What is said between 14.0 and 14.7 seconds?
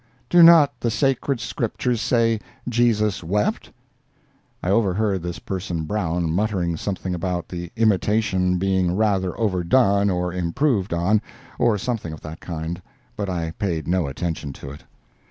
attention